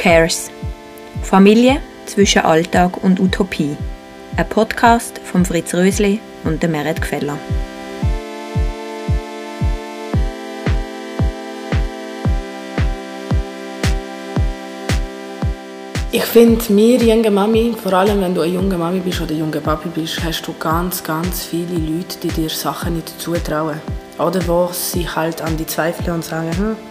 [0.00, 0.50] Cares?
[1.22, 3.76] Familie zwischen Alltag und Utopie.
[4.34, 7.36] Ein Podcast von Fritz Rösli und der Meret Gfeller.
[16.12, 19.60] Ich finde, wir junge Mami, vor allem wenn du eine junge Mami bist oder junge
[19.60, 23.82] Papi bist, hast du ganz, ganz viele Leute, die dir Sachen nicht zutrauen.
[24.16, 26.89] Oder wo sie halt an die zweifeln und sagen, hm.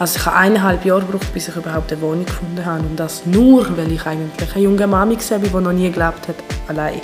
[0.00, 2.80] Also ich habe eineinhalb Jahre gebraucht, bis ich überhaupt eine Wohnung gefunden habe.
[2.82, 6.36] Und das nur, weil ich eigentlich eine junge Mami war, die noch nie gelebt hat,
[6.68, 7.00] allein.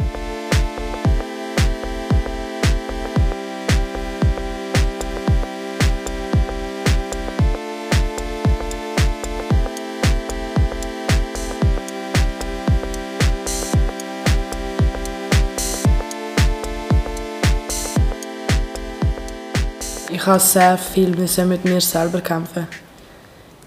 [20.11, 21.11] Ich habe sehr viel
[21.45, 22.67] mit mir selber kämpfen.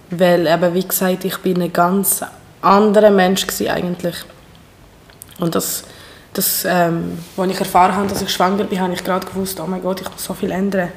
[0.10, 2.24] Weil eben, wie gesagt, ich bin ein ganz
[2.62, 4.16] anderer Mensch eigentlich.
[5.40, 5.84] Und das,
[6.34, 9.68] das ähm, als ich erfahren habe, dass ich schwanger bin, habe ich gerade gewusst, oh
[9.68, 10.90] mein Gott, ich muss so viel ändern.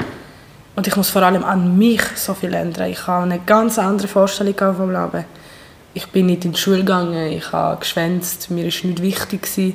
[0.76, 2.90] Und ich muss vor allem an mich so viel ändern.
[2.90, 5.24] Ich habe eine ganz andere Vorstellung vom Leben.
[5.92, 9.74] Ich bin nicht in die Schule gegangen, ich habe geschwänzt, mir war nicht wichtig.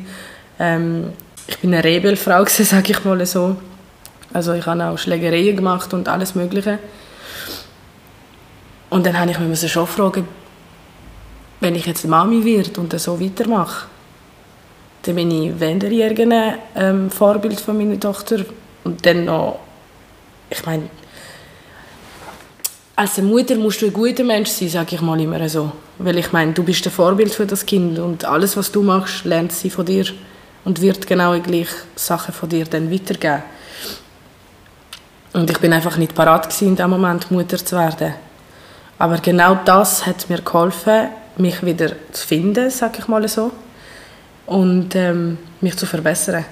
[0.57, 1.11] Ähm,
[1.47, 3.57] ich bin eine Rebelfrau, sage ich mal so.
[4.33, 6.79] Also ich habe auch Schlägereien gemacht und alles Mögliche.
[8.89, 10.27] Und dann habe ich mich schon fragen,
[11.59, 13.87] wenn ich jetzt Mami wird und so weitermache,
[15.03, 18.45] dann bin ich weder irgendein ähm, Vorbild von meiner Tochter
[18.83, 19.59] und dann noch,
[20.49, 20.89] ich meine,
[22.95, 25.71] als Mutter musst du ein guter Mensch sein, sage ich mal immer so.
[25.97, 29.25] Weil ich meine, du bist ein Vorbild für das Kind und alles, was du machst,
[29.25, 30.05] lernt sie von dir
[30.63, 33.43] und wird genau die gleichen Sachen von dir dann weitergeben.
[35.33, 38.13] Und ich bin einfach nicht parat in dem Moment, Mutter zu werden.
[38.97, 43.51] Aber genau das hat mir geholfen, mich wieder zu finden, sage ich mal so,
[44.45, 46.45] und ähm, mich zu verbessern.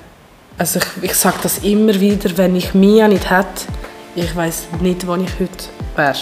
[0.58, 3.68] Also ich, ich sage das immer wieder, wenn ich mich nicht hätte,
[4.16, 5.66] ich weiß nicht, wo ich heute
[5.96, 6.16] wäre.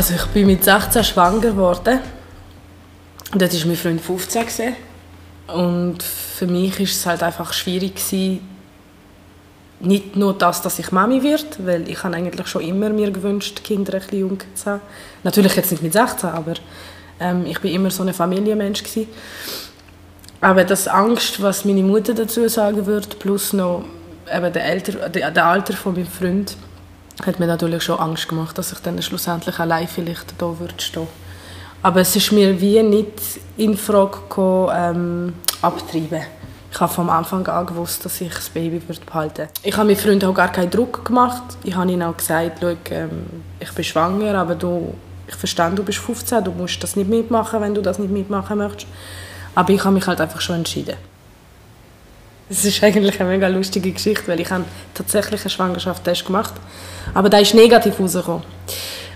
[0.00, 1.98] Also ich bin mit 16 schwanger geworden.
[3.34, 4.46] Dort war mein Freund 15.
[4.46, 4.76] Gewesen.
[5.48, 8.40] Und für mich war es halt einfach schwierig, gewesen,
[9.80, 13.62] nicht nur das, dass ich Mami wird, weil ich habe eigentlich schon immer mir gewünscht,
[13.62, 14.80] Kinder ein bisschen jung zu haben.
[15.22, 16.54] Natürlich jetzt nicht mit 16, aber
[17.20, 19.06] ähm, ich bin immer so ein Familienmensch gewesen.
[20.40, 23.84] Aber das Angst, was meine Mutter dazu sagen würde, plus noch
[24.34, 26.56] eben der, Alter, der Alter von meinem Freund,
[27.26, 31.06] hat mir natürlich schon Angst gemacht, dass ich dann schlussendlich allein vielleicht da würde stehen.
[31.82, 33.12] Aber es ist mir wie nicht
[33.56, 36.22] in Frage gekommen, ähm, abtreiben.
[36.72, 39.96] Ich habe vom Anfang an gewusst, dass ich das Baby würde behalten Ich habe meinen
[39.96, 41.42] Freunden auch gar keinen Druck gemacht.
[41.64, 43.26] Ich habe ihnen auch gesagt, Schau, ähm,
[43.58, 44.94] ich bin schwanger, aber du,
[45.26, 48.58] ich verstehe, du bist 15, du musst das nicht mitmachen, wenn du das nicht mitmachen
[48.58, 48.86] möchtest.
[49.54, 50.96] Aber ich habe mich halt einfach schon entschieden.
[52.52, 56.52] Es ist eigentlich eine mega lustige Geschichte, weil ich habe tatsächlich einen Schwangerschaftstest gemacht,
[57.14, 58.42] aber der ist negativ rausgekommen.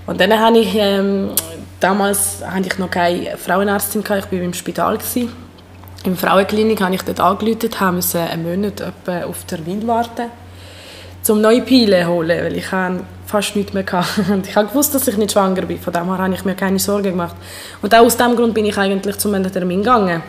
[0.07, 1.31] Und dann habe ich, ähm,
[1.81, 4.99] damals hatte ich noch keine Frauenärztin, gehabt, ich war im Spital.
[4.99, 5.33] Gewesen.
[6.05, 8.81] Im Frauenklinik habe ich dort angerufen, musste einen Monat
[9.25, 10.31] auf Termin warten,
[11.29, 12.67] um neue Pile zu holen, weil ich
[13.27, 14.33] fast nichts mehr hatte.
[14.33, 16.79] Und ich gewusst, dass ich nicht schwanger bin, von dem her habe ich mir keine
[16.79, 17.35] Sorgen gemacht.
[17.83, 20.23] Und auch aus diesem Grund bin ich eigentlich zum Termin gegangen.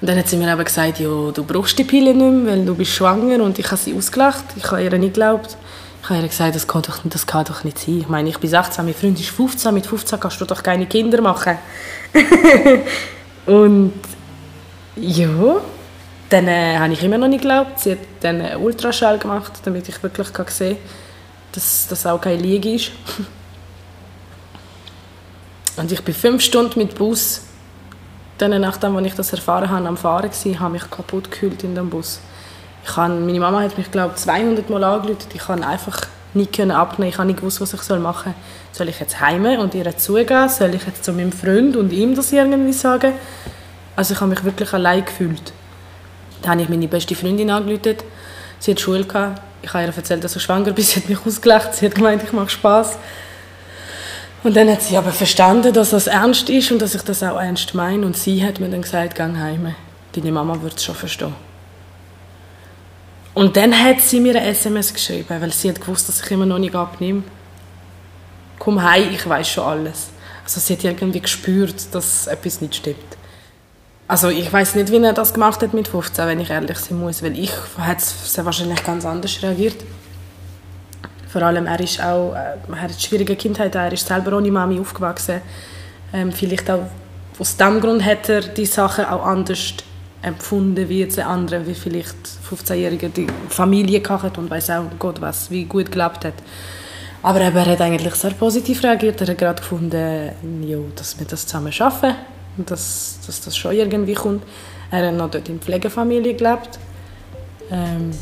[0.00, 2.64] Und dann hat sie mir aber gesagt, ja, du brauchst die Pille nicht mehr, weil
[2.64, 3.42] du bist schwanger.
[3.42, 4.44] Und ich habe sie ausgelacht.
[4.56, 5.56] Ich habe ihr nicht geglaubt.
[6.02, 8.00] Ich habe ihr gesagt, das kann doch, das kann doch nicht sein.
[8.00, 9.72] Ich meine, ich bin 16, mein Freund ist 15.
[9.72, 11.58] Mit 15 kannst du doch keine Kinder machen.
[13.46, 13.94] und
[14.96, 15.56] ja,
[16.28, 17.80] dann äh, habe ich immer noch nicht geglaubt.
[17.80, 20.84] Sie hat dann einen Ultraschall gemacht, damit ich wirklich kann sehen kann,
[21.52, 22.90] dass das auch keine Liege ist.
[25.76, 27.45] und ich bin fünf Stunden mit Bus
[28.38, 31.90] dann nachdem, ich das erfahren habe, am Fahren war, habe mich kaputt gekühlt in dem
[31.90, 32.20] Bus.
[32.84, 35.28] Ich kann, meine Mama hat mich, glaube 200 Mal angerufen.
[35.34, 36.00] Ich kann einfach
[36.34, 37.10] nicht abnehmen.
[37.10, 38.86] Ich habe nicht gewusst, was ich machen soll.
[38.86, 40.48] Soll ich jetzt heime und ihr zugehen?
[40.48, 43.14] Soll ich jetzt zu meinem Freund und ihm das irgendwie sagen?
[43.96, 45.52] Also ich habe mich wirklich allein gefühlt.
[46.42, 47.96] Dann habe ich meine beste Freundin angerufen.
[48.58, 49.00] Sie hat Schule.
[49.62, 50.84] Ich habe ihr erzählt, dass ich schwanger bin.
[50.84, 51.74] Sie hat mich ausgelacht.
[51.74, 52.98] Sie hat gemeint, ich mache Spaß.
[54.42, 57.40] Und dann hat sie aber verstanden, dass das ernst ist und dass ich das auch
[57.40, 58.06] ernst meine.
[58.06, 59.74] Und sie hat mir dann gesagt, geh heim.
[60.14, 61.34] Deine Mama wird es schon verstehen.
[63.34, 66.46] Und dann hat sie mir eine SMS geschrieben, weil sie hat gewusst, dass ich immer
[66.46, 67.22] noch nicht abnehme.
[68.58, 70.08] komm heim, ich weiß schon alles.
[70.44, 72.96] Also sie hat irgendwie gespürt, dass etwas nicht stimmt.
[74.08, 76.98] Also ich weiß nicht, wie er das gemacht hat mit 15, wenn ich ehrlich sein
[76.98, 79.76] muss, weil ich hätte sehr wahrscheinlich ganz anders reagiert.
[81.36, 84.50] Vor allem, er ist auch, äh, er hat eine schwierige Kindheit, er ist selber ohne
[84.50, 85.42] Mami aufgewachsen.
[86.14, 86.84] Ähm, vielleicht auch
[87.38, 89.74] aus diesem Grund hat er die Sachen auch anders
[90.22, 92.16] empfunden wie jetzt andere, wie vielleicht
[92.50, 96.32] 15-Jährige die Familie gehabt und weiß auch Gott was, wie gut gelebt hat.
[97.22, 99.20] Aber er hat eigentlich sehr positiv reagiert.
[99.20, 102.14] Er hat gerade gefunden, jo, dass wir das zusammen schaffen
[102.56, 104.42] und dass, dass das schon irgendwie kommt.
[104.90, 106.78] Er hat noch dort in Pflegefamilie gelebt.
[107.70, 108.12] Ähm,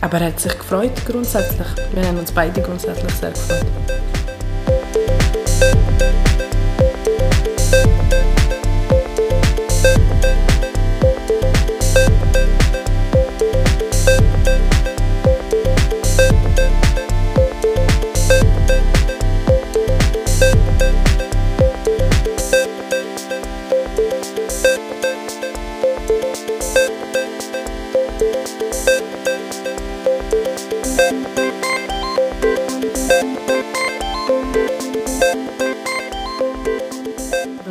[0.00, 1.68] aber er hat sich gefreut grundsätzlich.
[1.92, 3.95] Wir haben uns beide grundsätzlich sehr gefreut.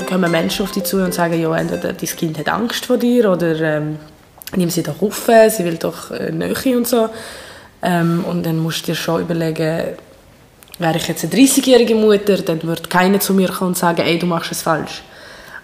[0.06, 3.32] Kommen Menschen auf dich zu und sagen, ja, entweder dein Kind hat Angst vor dir
[3.32, 3.98] oder ähm,
[4.56, 7.10] nimm sie doch auf, sie will doch äh, Nähe und so.
[7.82, 9.96] Ähm, und dann musst du dir schon überlegen,
[10.80, 14.18] wäre ich jetzt eine 30-jährige Mutter, dann würde keiner zu mir kommen und sagen, ey,
[14.20, 15.04] du machst es falsch.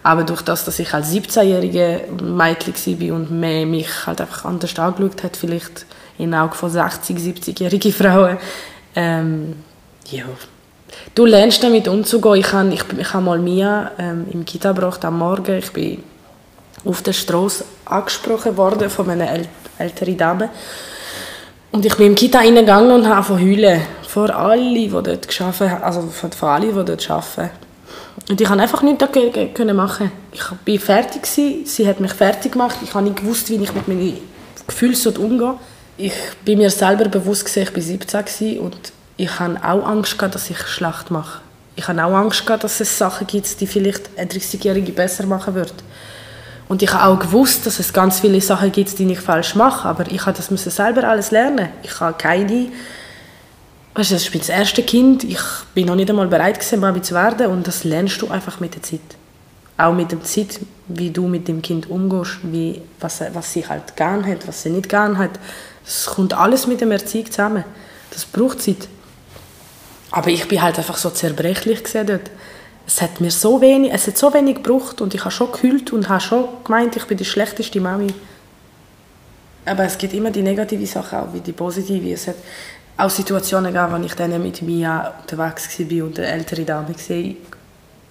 [0.04, 5.24] Aber durch das, dass ich als 17-jährige Mädchen war und mich halt einfach anders angeschaut
[5.24, 5.86] hat, vielleicht
[6.18, 8.38] in Augen von 60-, 70-jährigen Frauen,
[8.96, 9.56] ähm,
[10.10, 10.26] ja,
[11.14, 12.36] Du lernst damit umzugehen.
[12.36, 15.58] Ich habe ich, ich hab mal Mia ähm, im Kita gebracht am Morgen.
[15.58, 16.04] Ich bin
[16.86, 20.50] auf der Straße angesprochen worden von einer äl älteren Dame.
[21.72, 23.82] Und ich bin im Kita reingegangen und habe heulen.
[24.08, 27.50] Vor allen, die dort geschafft also vor allen, die dort arbeiten.
[28.30, 30.12] Und ich konnte einfach nichts dagegen machen.
[30.32, 32.78] Ich war fertig, sie hat mich fertig gemacht.
[32.84, 34.18] Ich habe nicht gewusst, wie ich mit meinen
[34.68, 35.54] Gefühlen umgehen
[35.98, 36.14] Ich
[36.46, 38.78] bin mir selber bewusst, dass ich 17 war und
[39.22, 41.42] ich habe auch Angst gehabt, dass ich schlecht mache.
[41.76, 45.54] Ich habe auch Angst gehabt, dass es Sachen gibt, die vielleicht ein 30-Jährige besser machen
[45.54, 45.76] wird.
[46.68, 49.88] Und ich habe auch gewusst, dass es ganz viele Sachen gibt, die ich falsch mache,
[49.88, 51.70] aber ich habe das müssen selber alles lernen.
[51.84, 52.70] Ich habe keine
[53.94, 55.26] Weißt du, das ist das erste Kind.
[55.26, 55.42] Ich
[55.76, 57.48] bin noch nicht einmal bereit gewesen, Mami zu werden.
[57.48, 59.02] Und das lernst du einfach mit der Zeit.
[59.78, 63.98] Auch mit der Zeit, wie du mit dem Kind umgehst, wie, was, was sie halt
[63.98, 65.32] gern hat, was sie nicht gern hat.
[65.84, 67.66] Das kommt alles mit dem Erziehung zusammen.
[68.12, 68.88] Das braucht Zeit.
[70.12, 72.32] Aber ich bin halt einfach so zerbrechlich dort.
[72.86, 75.94] Es hat mir so wenig, es hat so wenig gebraucht und ich habe schon gehüllt
[75.94, 78.14] und habe schon gemeint, ich bin die schlechteste Mami.
[79.66, 82.12] Aber es gibt immer die negative Sachen auch wie die positive.
[82.12, 82.36] Es hat
[82.98, 87.38] auch Situationen gegeben, wo ich dann mit mir unterwegs war und eine ältere Dame gesehen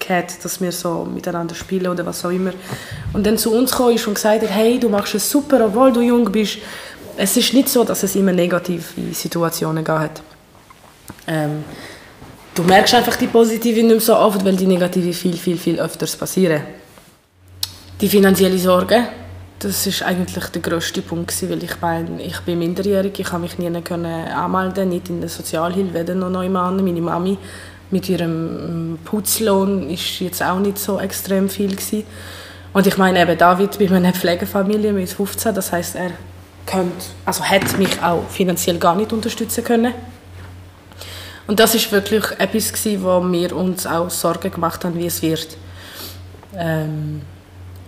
[0.09, 2.53] hat, dass wir so miteinander spielen oder was auch immer.
[3.13, 6.01] Und dann zu uns kam und gesagt hat, hey, du machst es super, obwohl du
[6.01, 6.57] jung bist.
[7.17, 8.83] Es ist nicht so, dass es immer negative
[9.13, 10.21] Situationen gab.
[11.27, 11.63] Ähm,
[12.55, 15.79] du merkst einfach die positive nicht mehr so oft, weil die negative viel, viel, viel
[15.79, 16.61] öfters passieren.
[17.99, 19.03] Die finanzielle Sorge,
[19.59, 23.59] das ist eigentlich der grösste Punkt weil ich meine, ich bin minderjährig, ich habe mich
[23.59, 26.83] nie können anmelden, nicht in der Sozialhilfe, weder noch nebenan.
[26.83, 27.37] Meine Mami
[27.91, 32.03] mit ihrem Putzlohn ist jetzt auch nicht so extrem viel gewesen.
[32.73, 36.11] Und ich meine eben David bei meiner Pflegefamilie mit 15, das heißt er
[36.65, 39.93] könnte, also hätte mich auch finanziell gar nicht unterstützen können.
[41.51, 45.21] Und das ist wirklich etwas, gewesen, wo wir uns auch Sorgen gemacht haben, wie es
[45.21, 45.57] wird.
[46.55, 47.23] Ähm,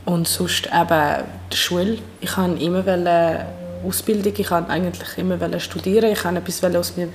[0.04, 1.98] und sonst eben die Schule.
[2.20, 3.46] Ich habe immer
[3.88, 7.08] Ausbildung, ich habe eigentlich immer studieren, ich wollte etwas aus, mir,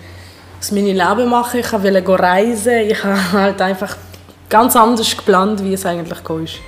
[0.59, 3.95] aus meinem Leben machen, ich wollte reisen, ich habe halt einfach
[4.49, 6.61] ganz anders geplant, wie es eigentlich ist.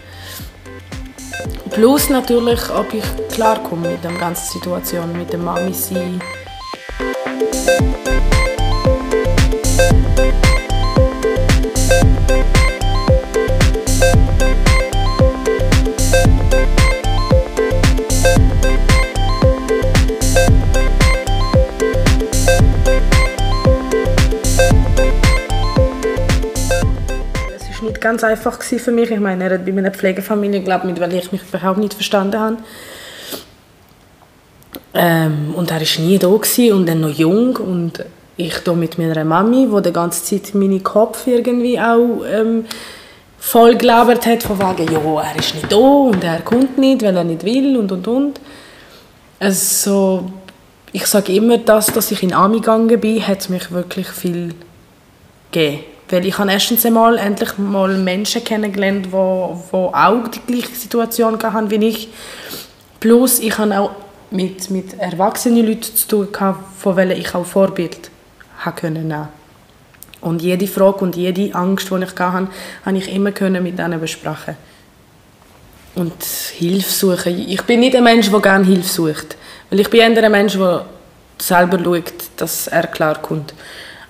[1.71, 6.21] Plus natürlich, ob ich klarkomme mit der ganzen Situation, mit der Mami sein.
[28.11, 29.11] Ganz einfach für mich.
[29.11, 32.39] Ich meine, er hat bei meiner Pflegefamilie gelebt, mit weil ich mich überhaupt nicht verstanden
[32.39, 32.57] habe.
[34.93, 36.27] Ähm, und er war nie da
[36.73, 38.05] und dann noch jung und
[38.47, 42.65] ich da mit meiner Mami, die die ganze Zeit meinen Kopf irgendwie auch ähm,
[43.39, 47.17] voll gelabert hat, von wegen, ja, er ist nicht da und er kommt nicht, weil
[47.17, 48.41] er nicht will und und und.
[49.39, 50.31] Also,
[50.93, 54.55] ich sage immer, dass, dass ich in Army gegangen bin, hat mich wirklich viel
[55.51, 60.41] gegeben Weil ich habe erstens einmal endlich mal Menschen kennengelernt, die wo, wo auch die
[60.41, 62.09] gleiche Situation hatten wie ich.
[62.99, 63.91] Plus ich habe auch
[64.31, 68.10] mit, mit erwachsenen Leuten zu tun gehabt, von denen ich auch Vorbild
[68.77, 69.29] können
[70.21, 72.49] Und jede Frage und jede Angst, die ich hatte,
[72.85, 74.57] habe ich immer mit ihnen besprechen.
[75.95, 77.49] Und Hilfe suchen.
[77.49, 79.37] Ich bin nicht ein Mensch, der gerne Hilfe sucht.
[79.71, 80.85] Weil ich bin eher ein Mensch, der
[81.39, 83.55] selber schaut, dass er klarkommt.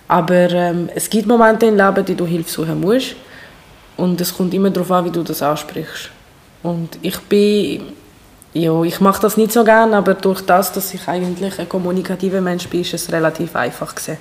[0.09, 3.15] Aber ähm, es gibt Momente im Leben, die du Hilfe suchen musst.
[3.97, 6.11] Und es kommt immer darauf an, wie du das ansprichst.
[6.63, 7.93] Und ich bin
[8.53, 12.41] ja, ich mache das nicht so gerne, aber durch das, dass ich eigentlich ein kommunikativer
[12.41, 14.19] Mensch bin, ist es relativ einfach gewesen.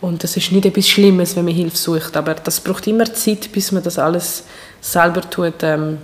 [0.00, 3.50] Und es ist nicht etwas Schlimmes, wenn man Hilfe sucht, aber das braucht immer Zeit,
[3.52, 4.44] bis man das alles
[4.80, 5.98] selber tut, ähm,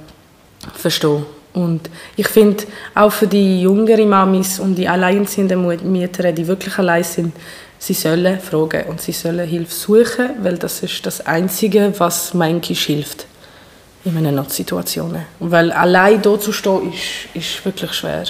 [0.75, 1.27] verstehen.
[1.53, 2.65] Und ich finde,
[2.95, 7.35] auch für die jüngeren Mamis und die alleinziehenden Mütter, die wirklich allein sind,
[7.79, 12.77] sie sollen fragen und sie sollen Hilfe suchen, weil das ist das Einzige, was manchmal
[12.77, 13.27] hilft
[14.05, 15.27] in meinen Notsituationen.
[15.39, 18.25] Weil allein hier zu stehen, ist, ist wirklich schwer.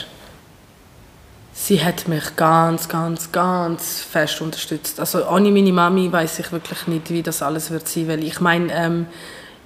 [1.53, 4.99] Sie hat mich ganz, ganz, ganz fest unterstützt.
[4.99, 8.41] Also ohne meine Mami weiß ich wirklich nicht, wie das alles wird sein, weil ich
[8.41, 9.07] meine, ähm,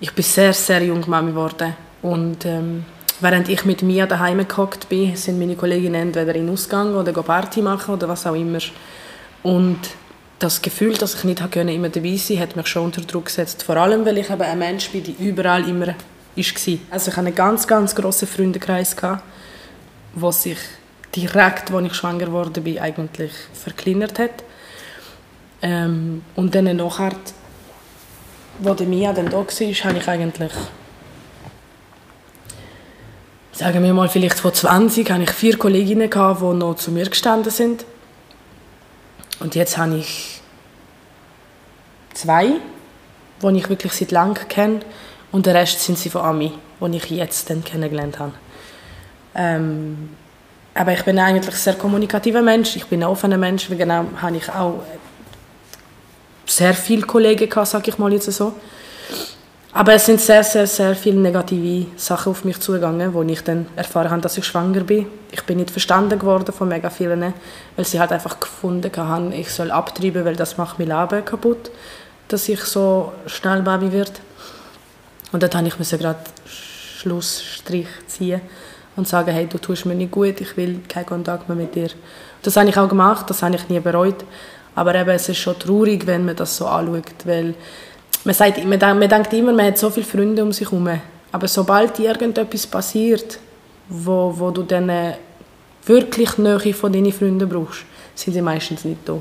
[0.00, 2.84] ich bin sehr, sehr jung Mami geworden und ähm,
[3.20, 7.62] während ich mit mir daheim gehockt bin, sind meine Kolleginnen entweder in Ausgang oder Party
[7.62, 8.58] machen oder was auch immer.
[9.42, 9.78] Und
[10.44, 13.62] das Gefühl, dass ich nicht können, immer dabei sein hat mich schon unter Druck gesetzt.
[13.62, 15.94] Vor allem, weil ich eben ein Mensch bin, der überall immer
[16.36, 16.78] war.
[16.90, 19.22] Also ich hatte einen ganz, ganz grossen Freundeskreis, der
[20.32, 20.58] sich
[21.16, 24.44] direkt, als ich schwanger wurde, bin, eigentlich verkleinert hat.
[25.62, 27.12] Ähm, und dann nachher,
[28.60, 30.52] der Mia dann da war, habe ich eigentlich
[33.52, 37.52] sagen wir mal vielleicht vor 20, hatte ich vier Kolleginnen, die noch zu mir gestanden
[37.52, 37.84] sind.
[39.40, 40.33] Und jetzt habe ich
[42.14, 42.52] zwei,
[43.42, 44.80] die ich wirklich seit langem kenne.
[45.32, 48.32] Und der Rest sind sie von Ami, die ich jetzt dann kennengelernt habe.
[49.34, 50.10] Ähm,
[50.74, 52.76] aber ich bin eigentlich ein sehr kommunikativer Mensch.
[52.76, 53.70] Ich bin ein offener Mensch.
[53.70, 54.82] Wie genau habe ich auch
[56.46, 58.54] sehr viele Kollegen gehabt, sage ich mal jetzt so.
[59.72, 63.66] Aber es sind sehr, sehr, sehr viele negative Sachen auf mich zugegangen, wo ich dann
[63.74, 65.06] erfahren habe, dass ich schwanger bin.
[65.32, 67.34] Ich bin nicht verstanden geworden von mega vielen,
[67.74, 71.72] weil sie halt einfach gefunden haben, ich soll abtreiben, weil das macht mein Leben kaputt,
[72.34, 74.20] dass ich so schnell Baby wird.
[75.30, 76.18] Und dann habe ich gerade
[76.98, 78.40] Schlussstrich ziehen
[78.96, 81.90] und sagen, hey, du tust mir nicht gut, ich will keinen Kontakt mehr mit dir.
[82.42, 84.24] Das habe ich auch gemacht, das habe ich nie bereut.
[84.74, 87.54] Aber eben, es ist schon traurig, wenn man das so anschaut, weil
[88.24, 90.88] man, sagt, man denkt immer, man hat so viele Freunde um sich herum.
[91.30, 93.38] Aber sobald irgendetwas passiert,
[93.88, 95.14] wo, wo du dann äh,
[95.86, 97.84] wirklich Nähe von deinen Freunden brauchst,
[98.16, 99.20] sind sie meistens nicht da.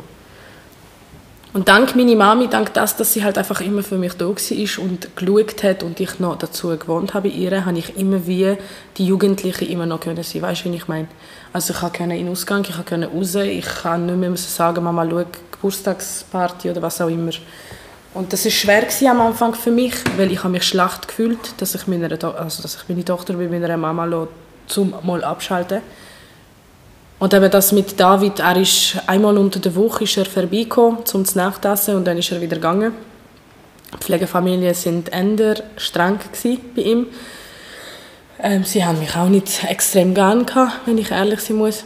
[1.53, 4.83] Und dank meiner Mami, dank das, dass sie halt einfach immer für mich da war
[4.83, 8.57] und geschaut hat und ich noch dazu gewohnt habe bei ihr, habe ich immer wie
[8.97, 10.41] die Jugendliche immer noch können sein.
[10.41, 11.07] Weißt du, wie ich meine?
[11.53, 15.07] Also ich konnte in den Ausgang, ich konnte raus, ich kann nicht mehr sagen, Mama,
[15.07, 17.33] schau, Geburtstagsparty oder was auch immer.
[18.15, 21.75] Und das ist schwer am Anfang für mich, weil ich habe mich schlecht gefühlt, dass
[21.75, 24.29] ich, meiner, also dass ich meine Tochter bei meiner Mama lasse,
[24.65, 25.81] zum mal abschalten.
[27.23, 31.23] Und eben das mit David, er ist einmal unter der Woche ist er vorbeigekommen, zum
[31.35, 32.91] Nachtessen und dann ist er wieder gegangen.
[33.93, 36.19] Die Pflegefamilien sind eher streng
[36.75, 37.07] bei ihm.
[38.41, 41.85] Ähm, sie haben mich auch nicht extrem gern gehabt, wenn ich ehrlich sein muss.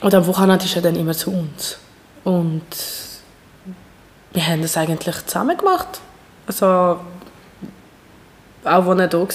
[0.00, 1.78] Und am Wochenende ist er dann immer zu uns.
[2.22, 2.62] Und
[4.32, 5.88] wir haben das eigentlich zusammen gemacht.
[6.46, 6.66] Also,
[8.62, 9.28] auch als er da war,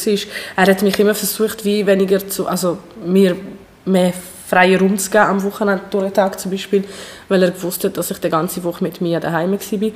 [0.55, 3.35] er hat mich immer versucht, wie weniger zu, also mir
[3.83, 4.13] mehr
[4.53, 6.83] freien Raum zu geben, am Wochenende durch den Tag zum Beispiel,
[7.27, 9.91] weil er gewusst hat, dass ich die ganze Woche mit mir daheim war.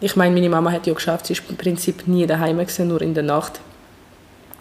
[0.00, 3.02] Ich meine, meine Mama hat ja geschafft, sie ist im Prinzip nie daheim gewesen, nur
[3.02, 3.60] in der Nacht.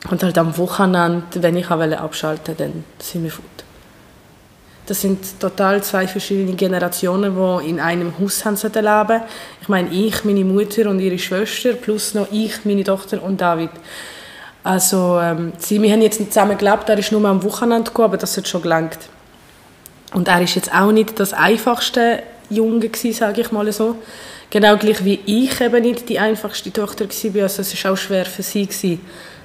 [0.10, 3.46] Und halt am Wochenende, wenn ich abschalten wollte, dann sind wir fort.
[4.88, 9.22] Das sind total zwei verschiedene Generationen, die in einem Haus leben
[9.62, 13.72] Ich meine, ich, meine Mutter und ihre Schwester, plus noch ich, meine Tochter und David.
[14.64, 18.06] Also, ähm, sie, wir haben jetzt nicht zusammen gelebt, er ist nur am Wochenende gekommen,
[18.06, 18.98] aber das hat schon gelangt.
[20.14, 23.98] Und er ist jetzt auch nicht das einfachste Junge gewesen, sage ich mal so.
[24.50, 27.44] Genau gleich wie ich eben nicht die einfachste Tochter war.
[27.44, 29.02] Also es war auch schwer für sie, gewesen,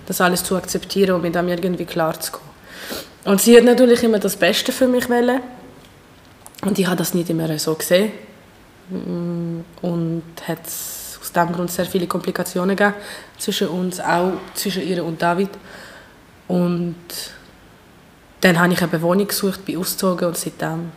[0.06, 2.50] das alles zu akzeptieren und mit dem irgendwie klarzukommen.
[3.24, 5.40] Und sie hat natürlich immer das Beste für mich wollen.
[6.64, 8.12] Und ich habe das nicht immer so gesehen.
[8.90, 12.94] Mm, und hat aus diesem Grund sehr viele Komplikationen gegeben
[13.38, 15.50] zwischen uns, auch zwischen ihr und David.
[16.48, 16.96] Und
[18.42, 20.90] dann habe ich eine Wohnung gesucht, bin ausgezogen und seitdem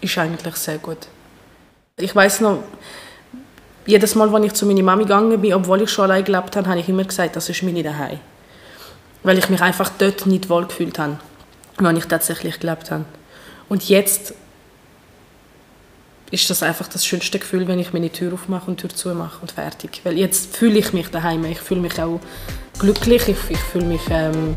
[0.00, 1.08] ist eigentlich sehr gut.
[1.96, 2.62] Ich weiß noch,
[3.84, 6.68] jedes Mal, wenn ich zu meiner Mami gegangen bin, obwohl ich schon allein gelebt habe,
[6.68, 8.20] habe ich immer gesagt, das ist meine daheim.
[9.24, 11.18] Weil ich mich einfach dort nicht wohl gefühlt habe,
[11.78, 13.04] wenn ich tatsächlich gelebt habe.
[13.68, 14.34] Und jetzt
[16.30, 19.52] ist das einfach das schönste Gefühl, wenn ich meine Tür aufmache und Tür zumache und
[19.52, 20.00] fertig.
[20.04, 21.44] Weil jetzt fühle ich mich daheim.
[21.44, 22.20] Ich fühle mich auch
[22.78, 24.56] glücklich, ich, ich fühle mich ähm,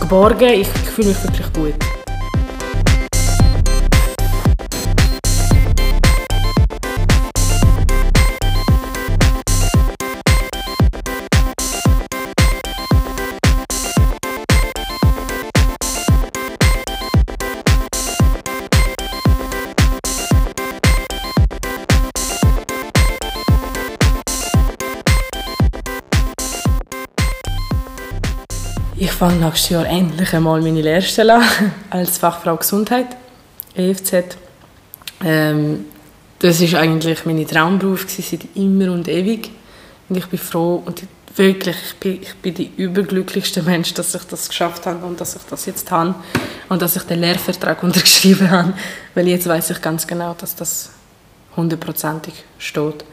[0.00, 1.97] geborgen, ich, ich fühle mich wirklich gut.
[29.00, 33.06] Ich fange nächstes Jahr endlich einmal meine Lehrstelle an, als Fachfrau Gesundheit,
[33.76, 34.36] EFZ.
[35.24, 35.84] Ähm,
[36.40, 39.52] das ist eigentlich mein Traumberuf seit immer und ewig.
[40.08, 41.04] Und ich bin froh und
[41.36, 45.36] wirklich, ich bin, ich bin die überglücklichste Mensch, dass ich das geschafft habe und dass
[45.36, 46.16] ich das jetzt habe
[46.68, 48.72] und dass ich den Lehrvertrag untergeschrieben habe,
[49.14, 50.90] weil jetzt weiß ich ganz genau, dass das
[51.54, 53.04] hundertprozentig steht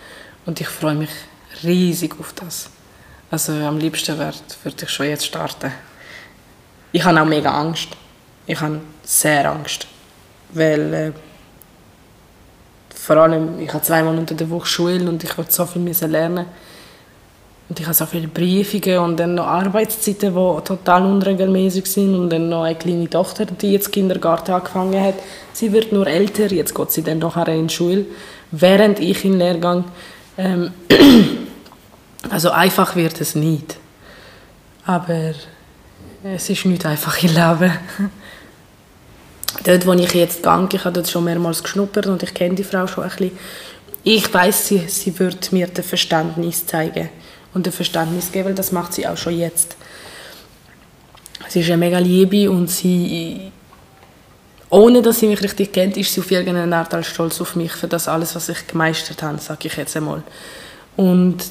[0.47, 1.11] und ich freue mich
[1.63, 2.71] riesig auf das.
[3.35, 5.69] Also am liebsten würde würd ich schon jetzt starten.
[6.93, 7.89] Ich habe auch mega Angst.
[8.47, 9.87] Ich habe sehr Angst.
[10.53, 11.11] Weil äh,
[12.95, 16.45] vor allem, ich habe zweimal unter der Woche Schule und ich wollte so viel lernen.
[17.67, 22.15] Und ich habe so viele Briefungen und dann noch Arbeitszeiten, die total unregelmäßig sind.
[22.15, 25.15] Und dann noch eine kleine Tochter, die jetzt Kindergarten angefangen hat.
[25.51, 28.05] Sie wird nur älter, jetzt geht sie dann nachher in die Schule,
[28.51, 29.83] während ich in Lehrgang.
[30.37, 30.71] Ähm,
[32.29, 33.77] also einfach wird es nicht.
[34.85, 35.33] Aber
[36.23, 37.71] es ist nicht einfach im Leben.
[39.63, 42.63] dort, wo ich jetzt gehe, ich habe dort schon mehrmals geschnuppert und ich kenne die
[42.63, 43.31] Frau schon ein bisschen.
[44.03, 47.09] Ich weiß, sie, sie wird mir das Verständnis zeigen
[47.53, 49.75] und das Verständnis geben, weil das macht sie auch schon jetzt.
[51.47, 53.51] Sie ist eine mega Liebe und sie,
[54.69, 57.87] ohne dass sie mich richtig kennt, ist sie auf irgendeine Art stolz auf mich für
[57.87, 60.23] das alles, was ich gemeistert habe, sage ich jetzt einmal.
[60.95, 61.43] Und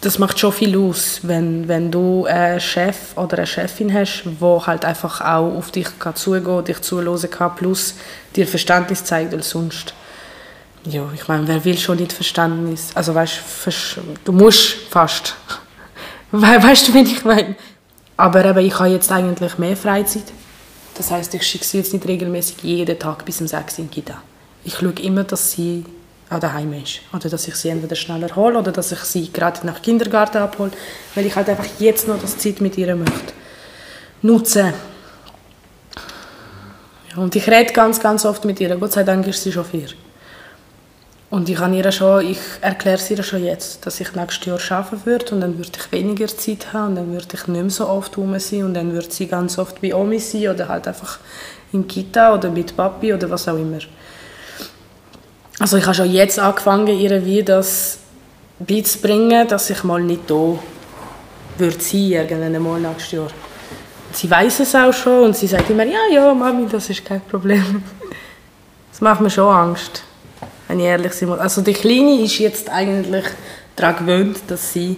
[0.00, 4.66] das macht schon viel aus, wenn, wenn du einen Chef oder eine Chefin hast, wo
[4.66, 7.94] halt einfach auch auf dich kann zugehen, dich zuhören kann, plus
[8.34, 9.92] dir Verständnis zeigt, weil sonst,
[10.84, 13.40] ja, ich meine, wer will schon nicht Verständnis, also weißt
[14.24, 15.34] du, musst fast,
[16.32, 17.56] weißt du, wie ich meine?
[18.16, 20.24] Aber eben, ich habe jetzt eigentlich mehr Freizeit,
[20.94, 23.90] das heißt, ich schicke sie jetzt nicht regelmäßig jeden Tag bis um 6 Uhr in
[23.90, 24.22] Kita.
[24.64, 25.84] Ich schaue immer, dass sie
[26.30, 27.00] auch daheim ist.
[27.12, 30.70] Oder dass ich sie entweder schneller hole oder dass ich sie gerade nach Kindergarten abhole,
[31.14, 33.34] weil ich halt einfach jetzt noch das Zeit mit ihr möchte
[34.22, 34.72] nutzen.
[37.10, 38.74] Ja, und ich rede ganz, ganz oft mit ihr.
[38.76, 39.88] Gott sei Dank ist sie schon vier.
[41.30, 45.06] Und ich, ihr schon, ich erkläre sie ihr schon jetzt, dass ich nächstes Jahr arbeiten
[45.06, 47.88] würde und dann würde ich weniger Zeit haben und dann würde ich nicht mehr so
[47.88, 51.20] oft rum sein und dann würde sie ganz oft bei Omi sein oder halt einfach
[51.72, 53.78] in Kita oder mit Papi oder was auch immer.
[55.60, 57.98] Also ich habe schon jetzt angefangen, ihr wie das
[58.58, 60.58] beizubringen, dass ich mal nicht da
[61.58, 63.28] würde sein, irgendwann mal nächstes Jahr.
[64.12, 67.20] Sie weiß es auch schon und sie sagt immer, ja, ja, Mami, das ist kein
[67.20, 67.82] Problem.
[68.90, 70.02] Das macht mir schon Angst,
[70.66, 71.38] wenn ich ehrlich sein muss.
[71.38, 73.26] Also die Kleine ist jetzt eigentlich
[73.76, 74.96] daran gewöhnt, dass sie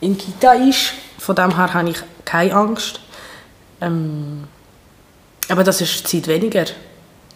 [0.00, 0.94] in Kita ist.
[1.18, 3.00] Von dem her habe ich keine Angst.
[3.82, 4.44] Ähm,
[5.50, 6.64] aber das ist Zeit weniger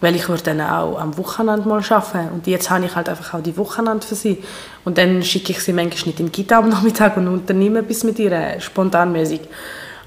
[0.03, 3.35] weil ich würde dann auch am Wochenende mal arbeiten und jetzt habe ich halt einfach
[3.35, 4.43] auch die Wochenende für sie
[4.83, 8.03] und dann schicke ich sie manchmal nicht in die Kita am Nachmittag und unternehme etwas
[8.03, 9.39] mit ihr, äh, spontanmäßig.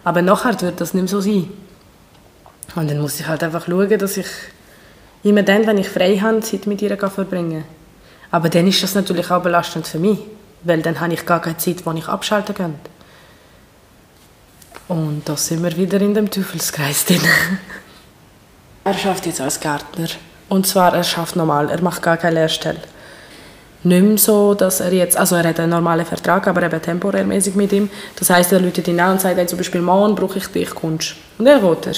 [0.05, 1.49] Aber nachher wird das nicht mehr so sein.
[2.75, 4.27] Und dann muss ich halt einfach schauen, dass ich
[5.23, 7.65] immer dann, wenn ich frei habe, Zeit mit ihr verbringen
[8.31, 10.19] Aber dann ist das natürlich auch belastend für mich,
[10.63, 12.75] weil dann habe ich gar keine Zeit, wo ich abschalten kann.
[14.89, 17.23] Und da sind wir wieder in dem Teufelskreis drin.
[18.87, 20.07] Er schafft jetzt als Gärtner.
[20.49, 22.79] Und zwar, er schafft normal, er macht gar keine Lehrstelle.
[23.83, 27.57] Nicht mehr so, dass er jetzt, also er hat einen normalen Vertrag, aber eben temporärmäßig
[27.57, 27.91] mit ihm.
[28.15, 30.73] Das heißt, er läutet ihn an und sagt, hey, zum Beispiel, morgen brauche ich dich,
[30.73, 31.95] kommst Und er geht er.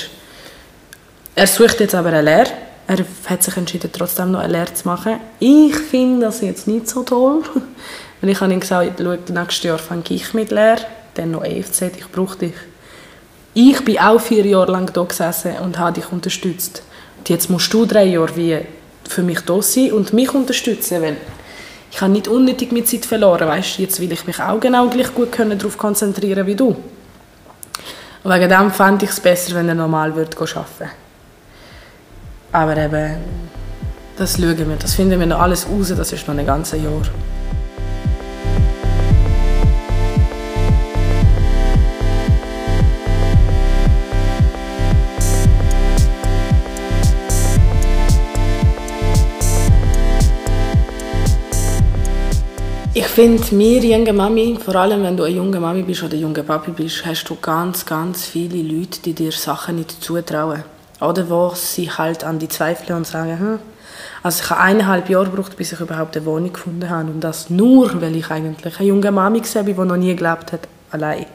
[1.35, 2.53] Er sucht jetzt aber eine Lehre.
[2.87, 5.20] Er hat sich entschieden, trotzdem noch eine Lehre zu machen.
[5.40, 7.42] Ich finde das jetzt nicht so toll.
[8.22, 12.11] Weil ich habe ihm gesagt, nächstes Jahr fange ich mit Lehre, dann noch EFZ, ich
[12.11, 12.55] brauche dich.
[13.61, 16.81] Ich bin auch vier Jahre lang da gesessen und habe dich unterstützt.
[17.18, 18.57] Und jetzt musst du drei Jahre wie
[19.03, 21.16] für mich da sein und mich unterstützen, weil
[21.90, 23.81] ich habe nicht unnötig mit Zeit verloren, weißt?
[23.81, 26.77] Jetzt will ich mich auch genau gleich gut können darauf konzentrieren wie du.
[28.23, 30.92] Und wegen dem fände ich es besser, wenn er normal würde arbeiten
[32.53, 33.16] Aber eben,
[34.16, 37.03] das schauen wir, das finden wir noch alles raus, das ist noch ein ganzes Jahr.
[53.18, 56.70] Finde, wir junge Mami, vor allem wenn du eine junge Mami bist oder junge Papi
[56.70, 60.62] bist, hast du ganz, ganz viele Leute, die dir Sachen nicht zutrauen.
[61.00, 63.59] Oder wo sie halt an die zweifeln und sagen, hm.
[64.22, 67.11] Also ich habe eineinhalb Jahre gebraucht, bis ich überhaupt eine Wohnung gefunden habe.
[67.11, 70.68] Und das nur, weil ich eigentlich eine junge Mami war, die noch nie gelebt hat,
[70.92, 71.26] allein.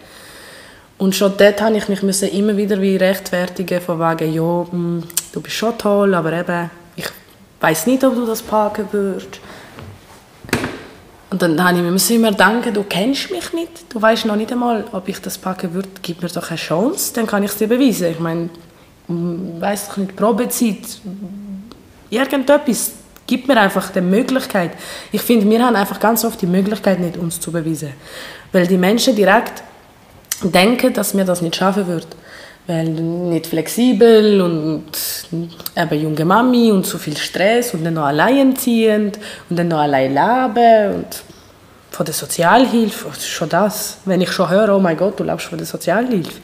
[0.97, 5.41] Und schon dort habe ich mich immer wieder wie rechtfertigen von wegen, ja, hm, du
[5.41, 7.09] bist schon toll, aber eben, ich
[7.59, 9.41] weiß nicht, ob du das packen würdest.
[11.33, 14.51] Und dann habe ich mir immer denken, du kennst mich nicht, du weißt noch nicht
[14.51, 17.57] einmal, ob ich das packen würde, gib mir doch eine Chance, dann kann ich es
[17.57, 18.11] dir beweisen.
[18.11, 18.51] Ich meine,
[19.07, 21.01] weiß doch nicht, Probezeit,
[22.11, 22.91] irgendetwas,
[23.25, 24.73] gibt mir einfach die Möglichkeit.
[25.11, 27.93] Ich finde, wir haben einfach ganz oft die Möglichkeit nicht, uns zu beweisen.
[28.51, 29.63] Weil die Menschen direkt
[30.43, 32.11] denken, dass wir das nicht schaffen würden.
[32.65, 34.86] Weil nicht flexibel und
[35.76, 40.13] eben junge Mami und so viel Stress und dann noch alleinerziehend und dann noch allein
[40.13, 41.23] leben und
[41.91, 43.97] von der Sozialhilfe, schon das.
[44.06, 46.39] Wenn ich schon höre, oh mein Gott, du lebst von der Sozialhilfe.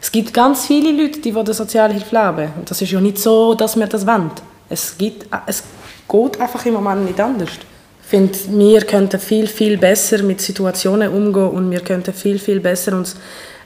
[0.00, 2.52] Es gibt ganz viele Leute, die von der Sozialhilfe leben.
[2.56, 4.30] Und das ist ja nicht so, dass wir das wollen.
[4.68, 5.64] Es, gibt, es
[6.08, 7.50] geht einfach im Moment nicht anders.
[7.50, 12.60] Ich finde, wir könnten viel, viel besser mit Situationen umgehen und wir könnten viel, viel
[12.60, 13.16] besser uns,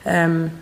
[0.04, 0.52] ähm,